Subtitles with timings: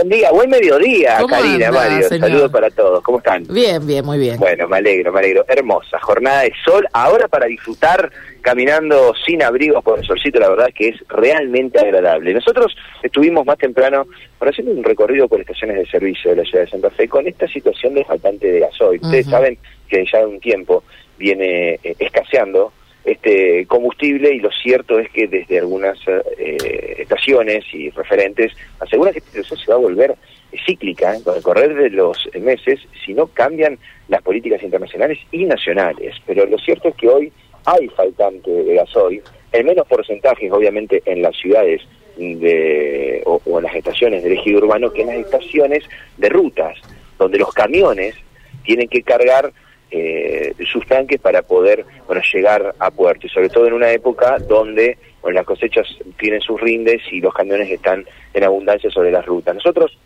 [0.00, 2.08] Buen día, buen mediodía, ¿Cómo Karina, anda, Mario.
[2.08, 2.30] señor?
[2.30, 3.02] Saludos para todos.
[3.02, 3.44] ¿Cómo están?
[3.50, 4.38] Bien, bien, muy bien.
[4.38, 5.44] Bueno, me alegro, me alegro.
[5.46, 6.88] Hermosa jornada de sol.
[6.94, 8.10] Ahora para disfrutar
[8.40, 12.32] caminando sin abrigo por el solcito, la verdad es que es realmente agradable.
[12.32, 14.06] Nosotros estuvimos más temprano
[14.40, 17.46] haciendo un recorrido por estaciones de servicio de la ciudad de Santa Fe con esta
[17.46, 19.02] situación de faltante de gasoil.
[19.02, 20.82] Ustedes saben que ya de un tiempo
[21.18, 22.72] viene eh, escaseando
[23.04, 25.98] este combustible y lo cierto es que desde algunas
[26.38, 30.14] eh, estaciones y referentes aseguran que esta situación se va a volver
[30.66, 31.22] cíclica ¿eh?
[31.22, 36.16] con el correr de los meses si no cambian las políticas internacionales y nacionales.
[36.26, 37.32] Pero lo cierto es que hoy
[37.64, 39.22] hay faltante de gasoil,
[39.52, 41.82] en menos porcentajes obviamente en las ciudades
[42.16, 45.84] de, o, en las estaciones del ejido urbano que en las estaciones
[46.18, 46.78] de rutas,
[47.18, 48.14] donde los camiones
[48.64, 49.52] tienen que cargar
[49.90, 54.38] eh, sus tanques para poder bueno, llegar a puerto, y sobre todo en una época
[54.38, 55.86] donde bueno, las cosechas
[56.18, 59.54] tienen sus rindes y los camiones están en abundancia sobre las rutas.
[59.54, 59.96] Nosotros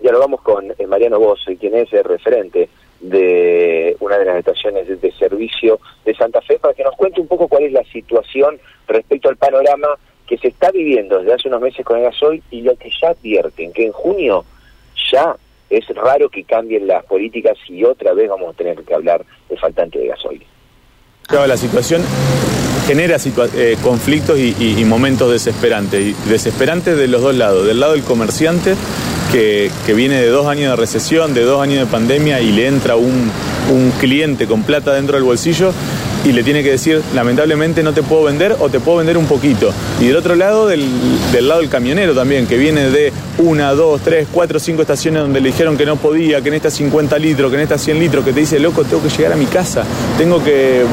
[0.00, 2.68] dialogamos con eh, Mariano Bosso, quien es el referente
[3.00, 7.20] de una de las estaciones de, de servicio de Santa Fe, para que nos cuente
[7.20, 9.88] un poco cuál es la situación respecto al panorama
[10.26, 13.10] que se está viviendo desde hace unos meses con el gasoil y lo que ya
[13.10, 14.44] advierten, que en junio
[15.10, 15.36] ya
[15.70, 19.56] es raro que cambien las políticas y otra vez vamos a tener que hablar de
[19.56, 20.42] faltante de gasoil.
[21.26, 22.02] Claro, la situación
[22.86, 23.16] genera
[23.54, 26.00] eh, conflictos y momentos desesperantes.
[26.00, 27.66] Y desesperantes de los dos lados.
[27.66, 28.74] Del lado del comerciante,
[29.30, 32.66] que, que viene de dos años de recesión, de dos años de pandemia, y le
[32.66, 33.30] entra un,
[33.70, 35.72] un cliente con plata dentro del bolsillo
[36.24, 39.26] y le tiene que decir, lamentablemente no te puedo vender o te puedo vender un
[39.26, 39.72] poquito.
[40.00, 40.84] Y del otro lado, del,
[41.32, 45.40] del lado del camionero también, que viene de una, dos, tres, cuatro, cinco estaciones donde
[45.40, 48.24] le dijeron que no podía, que en estas 50 litros, que en estas 100 litros,
[48.24, 49.84] que te dice, loco, tengo que llegar a mi casa,
[50.16, 50.84] tengo que eh,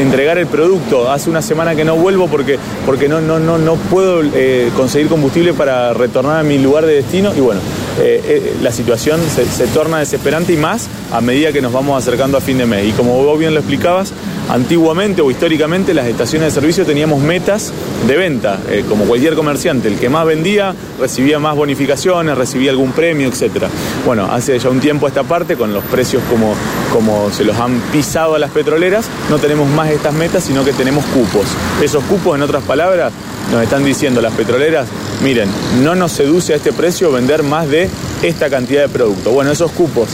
[0.00, 1.10] entregar el producto.
[1.10, 5.08] Hace una semana que no vuelvo porque, porque no, no, no, no puedo eh, conseguir
[5.08, 7.32] combustible para retornar a mi lugar de destino.
[7.34, 7.60] Y bueno,
[8.00, 12.40] eh, la situación se torna desesperante y más a medida que nos vamos acercando a
[12.40, 12.86] fin de mes.
[12.88, 14.12] Y como vos bien lo explicabas,
[14.48, 17.72] antiguamente o históricamente las estaciones de servicio teníamos metas
[18.06, 19.88] de venta, eh, como cualquier comerciante.
[19.88, 23.64] El que más vendía recibía más bonificaciones, recibía algún premio, etc.
[24.04, 26.54] Bueno, hace ya un tiempo esta parte, con los precios como,
[26.92, 30.72] como se los han pisado a las petroleras, no tenemos más estas metas, sino que
[30.72, 31.46] tenemos cupos.
[31.82, 33.12] Esos cupos, en otras palabras,
[33.52, 34.88] nos están diciendo las petroleras,
[35.22, 35.48] miren,
[35.82, 37.88] no nos seduce a este precio vender más de
[38.22, 39.32] esta cantidad de producto.
[39.32, 40.08] Bueno, esos cupos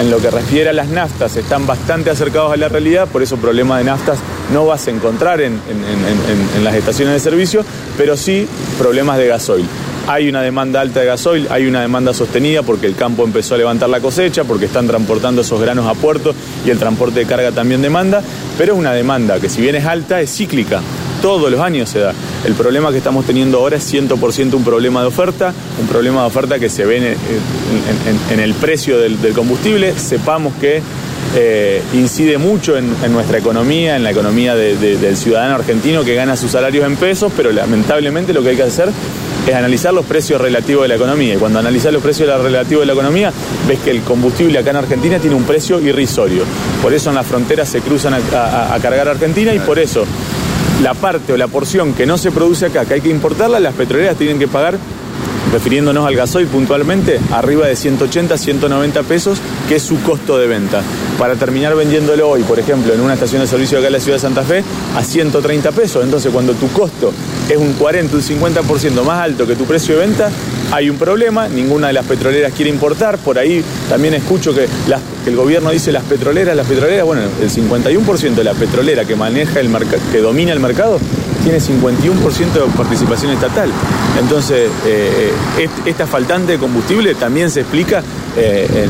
[0.00, 3.36] en lo que refiere a las naftas están bastante acercados a la realidad, por eso
[3.36, 4.18] problema de naftas
[4.52, 7.64] no vas a encontrar en, en- las estaciones de servicio,
[7.98, 9.66] pero sí problemas de gasoil.
[10.06, 13.58] Hay una demanda alta de gasoil, hay una demanda sostenida porque el campo empezó a
[13.58, 16.34] levantar la cosecha, porque están transportando esos granos a puerto
[16.66, 18.22] y el transporte de carga también demanda,
[18.58, 20.80] pero es una demanda que si bien es alta, es cíclica
[21.24, 22.12] todos los años se da.
[22.44, 26.26] El problema que estamos teniendo ahora es 100% un problema de oferta, un problema de
[26.26, 27.16] oferta que se ve
[28.30, 29.94] en, el precio del, combustible.
[29.96, 30.82] Sepamos que
[31.34, 36.14] eh, incide mucho en, nuestra economía, en la economía de- de- del ciudadano argentino que
[36.14, 38.90] gana sus salarios en pesos, pero lamentablemente lo que hay que hacer
[39.46, 41.34] es analizar los precios relativos de la economía.
[41.34, 43.32] Y cuando analizas los precios relativos de la economía,
[43.66, 46.42] ves que el combustible acá en Argentina tiene un precio irrisorio.
[46.82, 49.78] Por eso en las fronteras se cruzan a, a- a cargar a Argentina y por
[49.78, 50.04] eso
[50.82, 53.74] la parte o la porción que no se produce acá, que hay que importarla, las
[53.74, 54.78] petroleras tienen que pagar,
[55.54, 59.38] refiriéndonos al gasoil puntualmente, arriba de 180, 190 pesos,
[59.68, 60.82] que es su costo de venta.
[61.16, 64.16] Para terminar vendiéndolo hoy, por ejemplo, en una estación de servicio acá en la ciudad
[64.16, 64.64] de Santa Fe,
[64.96, 66.02] a 130 pesos.
[66.02, 67.12] Entonces, cuando tu costo
[67.48, 70.28] es un 40, un 50% más alto que tu precio de venta,
[70.72, 74.66] hay un problema, ninguna de las petroleras quiere importar, por ahí también escucho que,
[75.24, 79.14] que el gobierno dice las petroleras, las petroleras, bueno, el 51% de la petrolera que
[79.14, 80.98] maneja el mercado, que domina el mercado,
[81.42, 83.70] tiene 51% de participación estatal.
[84.20, 88.02] Entonces, eh, est- esta faltante de combustible también se explica
[88.36, 88.82] eh, en,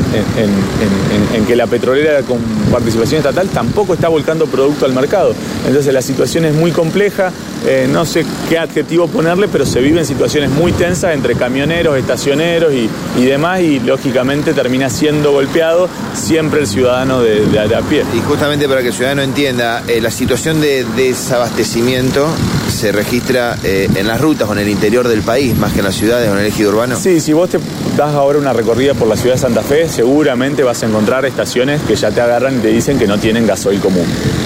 [0.43, 2.39] en- en- en- en que la petrolera con
[2.71, 5.33] participación estatal tampoco está volcando producto al mercado.
[5.67, 7.31] Entonces, la situación es muy compleja,
[7.65, 12.73] eh, no sé qué adjetivo ponerle, pero se viven situaciones muy tensas entre camioneros, estacioneros
[12.73, 12.89] y,
[13.19, 18.03] y demás, y lógicamente termina siendo golpeado siempre el ciudadano de, de- de a pie.
[18.15, 22.27] Y justamente para que el ciudadano entienda, eh, la situación de desabastecimiento
[22.69, 25.95] se registra en las rutas o en el interior del país, más que en las
[25.95, 26.97] ciudades o en el ejido urbano.
[26.99, 27.59] Sí, si vos te
[27.97, 31.95] das ahora una recorrida por la ciudad Santa Fe, seguramente vas a encontrar estaciones que
[31.95, 34.05] ya te agarran y te dicen que no tienen gasoil común.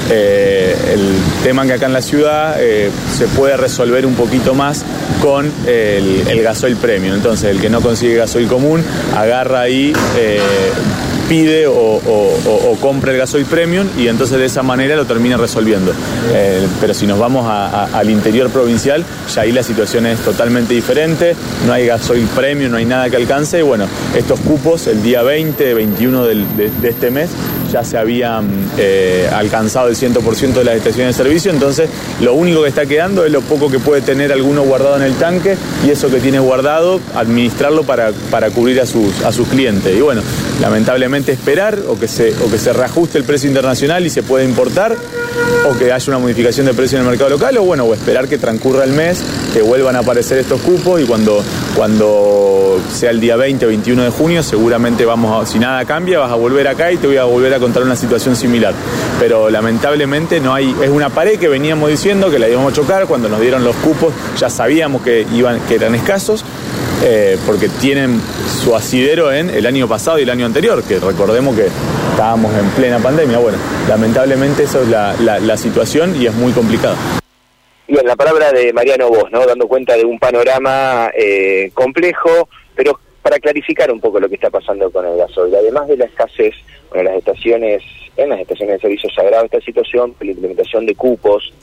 [0.09, 4.85] Eh, el tema que acá en la ciudad eh, se puede resolver un poquito más
[5.21, 7.15] con el, el gasoil premium.
[7.15, 8.83] Entonces, el que no consigue gasoil común
[9.15, 10.39] agarra ahí eh,
[11.29, 15.93] pide o, compra el gasoil premium y entonces de esa manera lo termina resolviendo.
[16.33, 21.35] Eh, pero si nos vamos al interior provincial, ya ahí la situación es totalmente diferente,
[21.67, 23.85] no hay gasoil premium, no hay nada que alcance y bueno,
[24.17, 27.29] estos cupos el día 20, 21 de, este mes
[27.71, 28.47] ya se habían
[28.77, 31.89] eh, alcanzado el 100% de las estaciones de servicio, entonces
[32.21, 35.13] lo único que está quedando es lo poco que puede tener alguno guardado en el
[35.15, 35.55] tanque
[35.85, 39.95] y eso que tiene guardado, administrarlo para, para cubrir a sus, a sus clientes.
[39.95, 40.21] Y bueno,
[40.59, 44.43] lamentablemente esperar o que, se, o que se reajuste el precio internacional y se pueda
[44.43, 44.95] importar
[45.69, 48.27] o que haya una modificación de precio en el mercado local o bueno, o esperar
[48.27, 49.23] que transcurra el mes,
[49.53, 51.43] que vuelvan a aparecer estos cupos y cuando,
[51.75, 56.19] cuando sea el día 20 o 21 de junio seguramente vamos a, si nada cambia,
[56.19, 58.73] vas a volver acá y te voy a volver a contar una situación similar.
[59.19, 63.05] Pero lamentablemente no hay, es una pared que veníamos diciendo que la íbamos a chocar,
[63.05, 66.43] cuando nos dieron los cupos ya sabíamos que, iban, que eran escasos
[67.01, 68.19] eh, porque tienen
[68.61, 71.67] su asidero en el año pasado y el año anterior, que recordemos que
[72.11, 73.37] estábamos en plena pandemia.
[73.37, 73.57] Bueno,
[73.87, 76.95] lamentablemente eso es la, situación y es muy complicado.
[77.87, 79.45] Bien, la palabra de Mariano Vos, ¿no?
[79.45, 84.49] Dando cuenta de un panorama eh, complejo, pero para clarificar un poco lo que está
[84.49, 86.53] pasando con el gasoil, además de la escasez,
[86.93, 87.81] en las estaciones,
[88.17, 91.53] en las estaciones de servicio se agrava esta situación, la implementación de cupos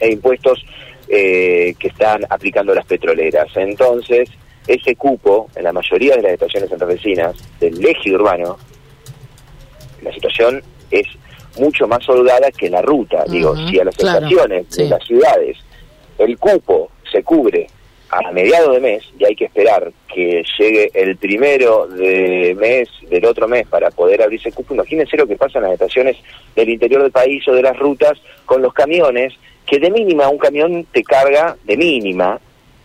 [0.00, 0.64] e impuestos
[1.08, 3.48] eh, que están aplicando las petroleras.
[3.56, 4.28] Entonces,
[4.66, 8.58] ese cupo en la mayoría de las estaciones vecinas del eje urbano,
[10.02, 11.06] la situación es
[11.58, 13.24] mucho más holgada que la ruta.
[13.28, 15.58] Digo, si a las estaciones de las ciudades
[16.18, 17.66] el cupo se cubre
[18.10, 23.24] a mediados de mes y hay que esperar que llegue el primero de mes del
[23.24, 26.16] otro mes para poder abrirse el cupo, imagínense lo que pasa en las estaciones
[26.54, 29.32] del interior del país o de las rutas con los camiones,
[29.66, 32.38] que de mínima un camión te carga, de mínima,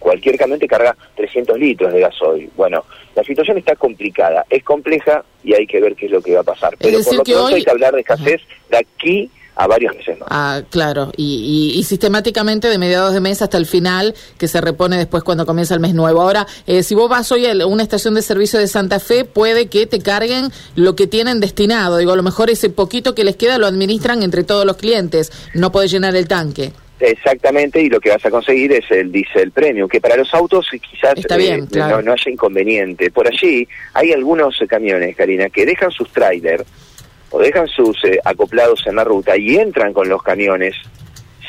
[0.07, 2.50] cualquier camión te carga 300 litros de gasoil.
[2.56, 6.33] Bueno, la situación está complicada, es compleja y hay que ver qué es lo que
[6.33, 6.77] va a pasar.
[6.80, 8.39] Pero por lo pronto hay que hablar de escasez
[8.69, 10.30] de aquí a varios meses más.
[10.31, 15.24] Ah, claro, y, sistemáticamente de mediados de mes hasta el final, que se repone después
[15.24, 16.21] cuando comienza el mes nuevo.
[16.21, 19.68] Ahora, eh, si vos vas hoy a una estación de servicio de Santa Fe, puede
[19.68, 21.98] que te carguen lo que tienen destinado.
[21.98, 25.33] Digo, a lo mejor ese poquito que les queda lo administran entre todos los clientes,
[25.53, 26.71] no puede llenar el tanque.
[27.00, 30.68] Exactamente, y lo que vas a conseguir es el diésel premium, que para los autos
[30.90, 33.12] quizás eh, no, haya inconveniente.
[33.12, 36.64] Por allí hay algunos camiones, Karina, que dejan sus trailers
[37.30, 40.76] o dejan sus eh, acoplados en la ruta y entran con los camiones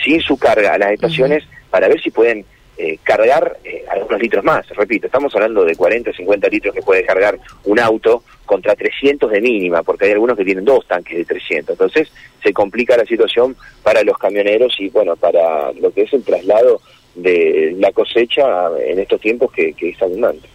[0.04, 2.44] sin su carga a las estaciones para ver si pueden
[2.78, 4.68] eh, cargar eh, algunos litros más.
[4.68, 9.40] Repito, estamos hablando de 40, 50 litros que puede cargar un auto contra 300 de
[9.40, 11.74] mínima, porque hay algunos que tienen dos tanques de 300.
[11.74, 12.08] Entonces
[12.42, 16.80] se complica la situación para los camioneros y bueno, para lo que es el traslado
[17.16, 18.44] de la cosecha
[18.78, 20.48] en estos tiempos que, que es abundante.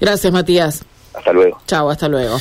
[0.00, 0.84] Gracias, Matías.
[1.12, 1.60] Hasta luego.
[1.66, 2.38] Chao, hasta luego.